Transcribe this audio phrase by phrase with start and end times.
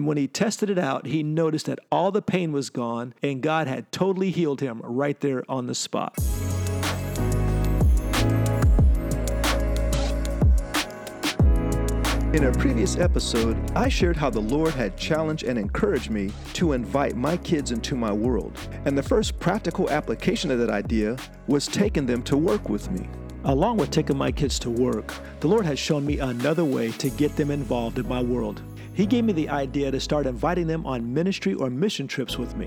[0.00, 3.66] When he tested it out, he noticed that all the pain was gone and God
[3.66, 6.16] had totally healed him right there on the spot.
[12.32, 16.74] In a previous episode, I shared how the Lord had challenged and encouraged me to
[16.74, 18.56] invite my kids into my world.
[18.84, 21.16] And the first practical application of that idea
[21.48, 23.08] was taking them to work with me.
[23.42, 27.10] Along with taking my kids to work, the Lord has shown me another way to
[27.10, 28.62] get them involved in my world.
[28.98, 32.56] He gave me the idea to start inviting them on ministry or mission trips with
[32.56, 32.66] me.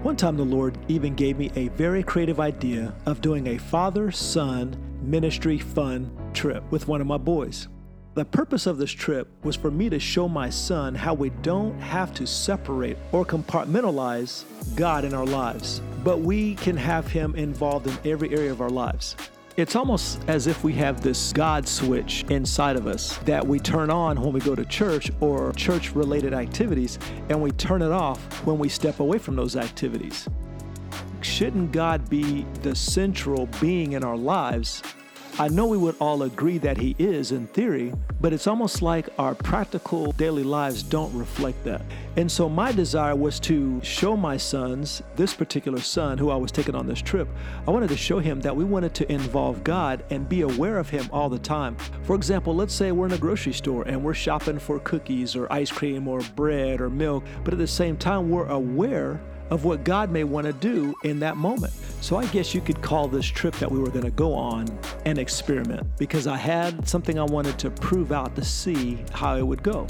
[0.00, 4.10] One time, the Lord even gave me a very creative idea of doing a father
[4.10, 7.68] son ministry fun trip with one of my boys.
[8.14, 11.78] The purpose of this trip was for me to show my son how we don't
[11.80, 14.44] have to separate or compartmentalize
[14.74, 18.70] God in our lives, but we can have Him involved in every area of our
[18.70, 19.16] lives.
[19.58, 23.90] It's almost as if we have this God switch inside of us that we turn
[23.90, 26.96] on when we go to church or church related activities,
[27.28, 30.28] and we turn it off when we step away from those activities.
[31.22, 34.80] Shouldn't God be the central being in our lives
[35.40, 39.08] I know we would all agree that he is in theory, but it's almost like
[39.20, 41.82] our practical daily lives don't reflect that.
[42.18, 46.50] And so my desire was to show my sons, this particular son who I was
[46.50, 47.28] taking on this trip,
[47.64, 50.90] I wanted to show him that we wanted to involve God and be aware of
[50.90, 51.76] him all the time.
[52.02, 55.52] For example, let's say we're in a grocery store and we're shopping for cookies or
[55.52, 59.84] ice cream or bread or milk, but at the same time, we're aware of what
[59.84, 61.72] God may want to do in that moment.
[62.00, 64.66] So I guess you could call this trip that we were going to go on
[65.04, 69.46] an experiment because I had something I wanted to prove out to see how it
[69.46, 69.86] would go.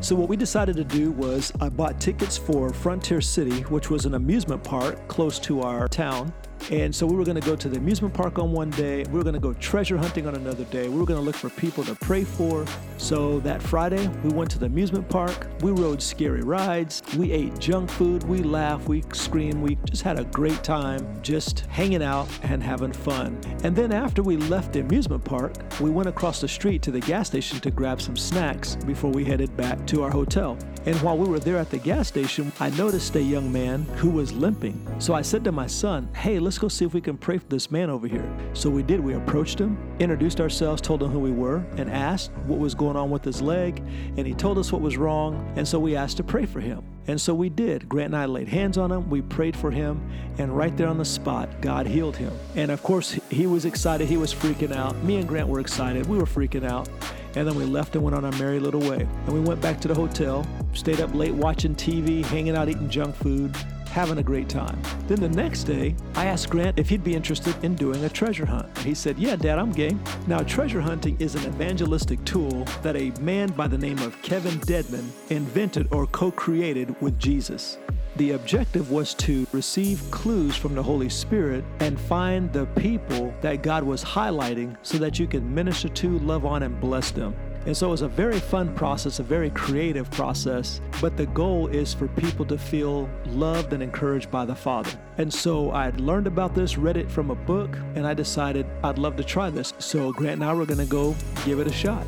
[0.00, 4.04] So what we decided to do was I bought tickets for Frontier City, which was
[4.06, 6.32] an amusement park close to our town.
[6.70, 9.04] And so we were going to go to the amusement park on one day.
[9.04, 10.88] We were going to go treasure hunting on another day.
[10.88, 12.64] We were going to look for people to pray for.
[12.98, 15.48] So that Friday, we went to the amusement park.
[15.60, 17.02] We rode scary rides.
[17.16, 18.22] We ate junk food.
[18.24, 18.88] We laughed.
[18.88, 19.60] We screamed.
[19.62, 23.40] We just had a great time just hanging out and having fun.
[23.64, 27.00] And then after we left the amusement park, we went across the street to the
[27.00, 30.56] gas station to grab some snacks before we headed back to our hotel.
[30.84, 34.10] And while we were there at the gas station, I noticed a young man who
[34.10, 34.84] was limping.
[34.98, 37.46] So I said to my son, Hey, let's go see if we can pray for
[37.46, 38.28] this man over here.
[38.52, 38.98] So we did.
[38.98, 42.96] We approached him, introduced ourselves, told him who we were, and asked what was going
[42.96, 43.78] on with his leg.
[44.16, 45.52] And he told us what was wrong.
[45.56, 46.84] And so we asked to pray for him.
[47.06, 47.88] And so we did.
[47.88, 49.08] Grant and I laid hands on him.
[49.10, 50.08] We prayed for him.
[50.38, 52.32] And right there on the spot, God healed him.
[52.54, 54.08] And of course, he was excited.
[54.08, 54.96] He was freaking out.
[55.02, 56.06] Me and Grant were excited.
[56.06, 56.88] We were freaking out.
[57.34, 59.06] And then we left and went on our merry little way.
[59.26, 62.88] And we went back to the hotel, stayed up late watching TV, hanging out, eating
[62.88, 63.56] junk food,
[63.92, 64.80] having a great time.
[65.06, 68.46] Then the next day, I asked Grant if he'd be interested in doing a treasure
[68.46, 68.66] hunt.
[68.76, 70.02] And he said, Yeah, Dad, I'm game.
[70.26, 74.58] Now, treasure hunting is an evangelistic tool that a man by the name of Kevin
[74.60, 77.78] Dedmon invented or co created with Jesus.
[78.16, 83.62] The objective was to receive clues from the Holy Spirit and find the people that
[83.62, 87.34] God was highlighting so that you can minister to, love on, and bless them.
[87.64, 91.68] And so it was a very fun process, a very creative process, but the goal
[91.68, 94.90] is for people to feel loved and encouraged by the Father.
[95.16, 98.66] And so I had learned about this, read it from a book, and I decided
[98.82, 99.72] I'd love to try this.
[99.78, 101.14] So Grant and I were to go
[101.46, 102.06] give it a shot.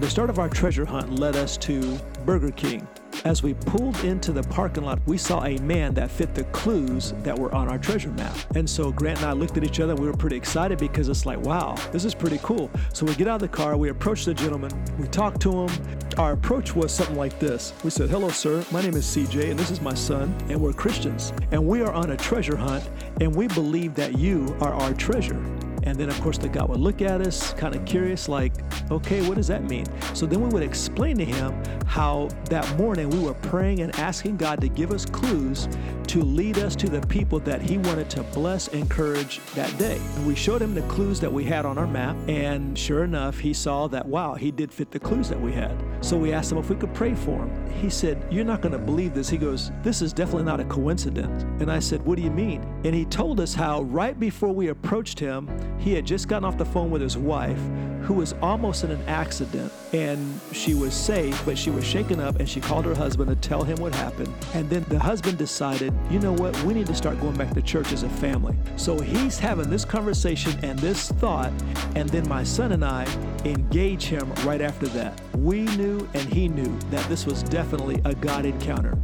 [0.00, 2.86] The start of our treasure hunt led us to Burger King.
[3.24, 7.14] As we pulled into the parking lot, we saw a man that fit the clues
[7.22, 8.36] that were on our treasure map.
[8.54, 11.08] And so Grant and I looked at each other and we were pretty excited because
[11.08, 12.70] it's like, wow, this is pretty cool.
[12.92, 15.98] So we get out of the car, we approach the gentleman, we talk to him.
[16.16, 19.58] Our approach was something like this We said, Hello, sir, my name is CJ, and
[19.58, 21.32] this is my son, and we're Christians.
[21.50, 22.88] And we are on a treasure hunt,
[23.20, 25.40] and we believe that you are our treasure.
[25.88, 28.52] And then, of course, the guy would look at us, kind of curious, like,
[28.90, 29.86] okay, what does that mean?
[30.14, 31.54] So then we would explain to him
[31.86, 35.66] how that morning we were praying and asking God to give us clues
[36.08, 40.00] to lead us to the people that He wanted to bless, and encourage that day.
[40.16, 43.38] And we showed him the clues that we had on our map, and sure enough,
[43.38, 45.76] he saw that, wow, he did fit the clues that we had.
[46.00, 47.70] So we asked him if we could pray for him.
[47.72, 49.28] He said, You're not going to believe this.
[49.28, 51.42] He goes, This is definitely not a coincidence.
[51.60, 52.62] And I said, What do you mean?
[52.84, 56.58] And he told us how right before we approached him, he had just gotten off
[56.58, 57.60] the phone with his wife,
[58.02, 62.38] who was almost in an accident, and she was safe, but she was shaken up,
[62.40, 64.32] and she called her husband to tell him what happened.
[64.54, 67.62] And then the husband decided, you know what, we need to start going back to
[67.62, 68.56] church as a family.
[68.76, 71.52] So he's having this conversation and this thought,
[71.94, 73.06] and then my son and I
[73.44, 75.20] engage him right after that.
[75.36, 78.98] We knew and he knew that this was definitely a God encounter.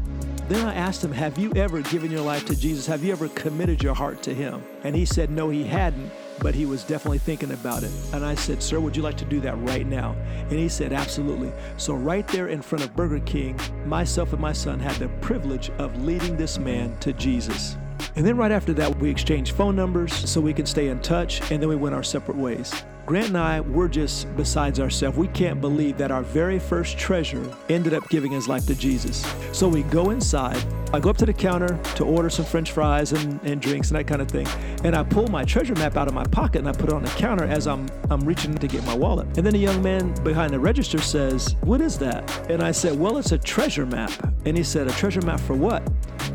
[0.49, 2.87] Then I asked him, Have you ever given your life to Jesus?
[2.87, 4.63] Have you ever committed your heart to him?
[4.83, 6.11] And he said, No, he hadn't.
[6.41, 7.91] but he was definitely thinking about it.
[8.13, 10.13] And I said, Sir, would you like to do that right now?
[10.51, 11.51] And he said, Absolutely.
[11.79, 15.71] So, right there in front of Burger King, myself and my son had the privilege
[15.79, 17.77] of leading this man to Jesus.
[18.17, 21.41] And then right after that, we exchanged phone numbers so we can stay in touch,
[21.51, 22.85] and then we went our separate ways.
[23.07, 25.19] Grant and I, we're just besides ourselves.
[25.19, 29.31] We can't believe that our very first treasure ended up giving his life to Jesus.
[29.53, 30.63] So we go inside.
[30.91, 33.99] I go up to the counter to order some french fries and, and drinks and
[33.99, 34.47] that kind of thing.
[34.85, 37.03] And I pull my treasure map out of my pocket and I put it on
[37.03, 39.27] the counter as I'm, I'm reaching to get my wallet.
[39.37, 42.49] And then a young man behind the register says, What is that?
[42.49, 44.13] And I said, Well, it's a treasure map.
[44.47, 45.83] And he said, A treasure map for what?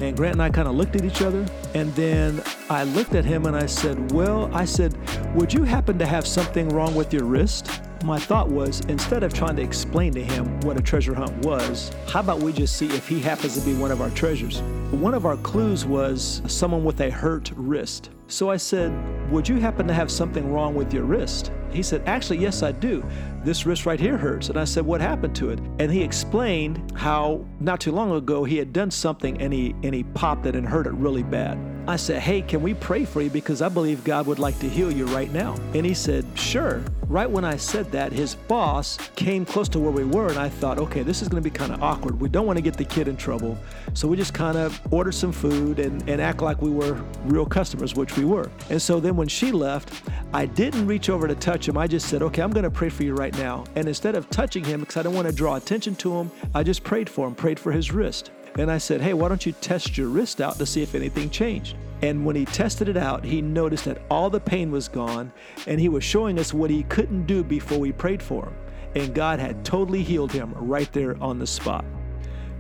[0.02, 1.46] And Grant and I kind of looked at each other.
[1.74, 4.96] And then I looked at him and I said, Well, I said,
[5.36, 7.82] would you happen to have something wrong with your wrist?
[8.04, 11.92] My thought was instead of trying to explain to him what a treasure hunt was,
[12.08, 14.62] how about we just see if he happens to be one of our treasures?
[14.92, 18.10] One of our clues was someone with a hurt wrist.
[18.28, 18.92] So I said,
[19.32, 21.52] Would you happen to have something wrong with your wrist?
[21.72, 23.04] He said, Actually, yes, I do.
[23.44, 24.50] This wrist right here hurts.
[24.50, 25.60] And I said, What happened to it?
[25.80, 29.94] And he explained how not too long ago he had done something and he, and
[29.94, 31.58] he popped it and hurt it really bad.
[31.88, 33.30] I said, Hey, can we pray for you?
[33.30, 35.56] Because I believe God would like to heal you right now.
[35.74, 36.84] And he said, Sure.
[37.10, 40.48] Right when I said that, his boss came close to where we were, and I
[40.48, 42.22] thought, okay, this is going to be kind of awkward.
[42.22, 43.58] We don't want to get the kid in trouble.
[43.96, 47.48] So we just kind of ordered some food and, and act like we were real
[47.48, 48.52] customers, which we were.
[48.70, 51.78] And so then when she left, I didn't reach over to touch him.
[51.78, 53.66] I just said, okay, I'm going to pray for you right now.
[53.76, 56.64] And instead of touching him, because I don't want to draw attention to him, I
[56.64, 58.32] just prayed for him, prayed for his wrist.
[58.58, 61.30] And I said, Hey, why don't you test your wrist out to see if anything
[61.30, 61.76] changed?
[62.02, 65.32] And when he tested it out, he noticed that all the pain was gone,
[65.68, 68.56] and he was showing us what he couldn't do before we prayed for him.
[68.96, 71.84] And God had totally healed him right there on the spot.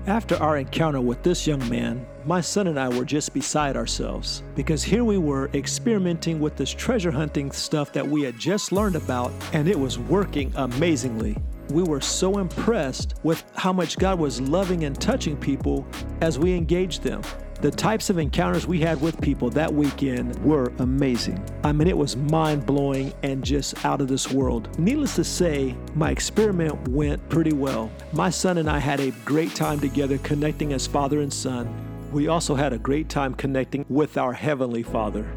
[0.08, 4.44] After our encounter with this young man, my son and I were just beside ourselves
[4.56, 8.96] because here we were experimenting with this treasure hunting stuff that we had just learned
[8.96, 11.38] about, and it was working amazingly
[11.72, 15.86] we were so impressed with how much God was loving and touching people
[16.22, 17.22] as we engaged them.
[17.62, 21.44] The types of encounters we had with people that weekend were amazing.
[21.66, 24.80] I mean, it was mind blowing and just out of this world.
[24.80, 27.92] Needless to say, my experiment went pretty well.
[28.14, 31.68] My son and I had a great time together connecting as father and son.
[32.14, 35.30] We also had a great time connecting with our Heavenly Father.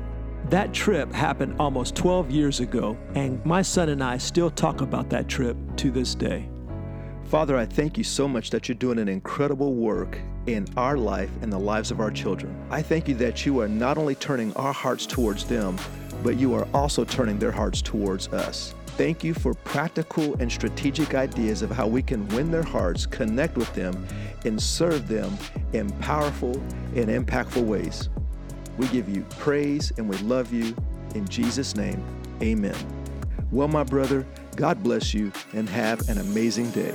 [0.49, 5.11] That trip happened almost 12 years ago, and my son and I still talk about
[5.11, 6.52] that trip to this day.
[7.25, 11.31] Father, I thank you so much that you're doing an incredible work in our life
[11.41, 12.55] and the lives of our children.
[12.71, 15.79] I thank you that you are not only turning our hearts towards them,
[16.23, 18.75] but you are also turning their hearts towards us.
[18.99, 23.57] Thank you for practical and strategic ideas of how we can win their hearts, connect
[23.57, 24.07] with them,
[24.45, 25.37] and serve them
[25.73, 26.53] in powerful
[26.95, 28.11] and impactful ways.
[28.77, 30.77] We give you praise and we love you.
[31.15, 32.05] In Jesus' name,
[32.43, 32.77] amen.
[33.51, 34.27] Well, my brother,
[34.57, 36.95] God bless you and have an amazing day.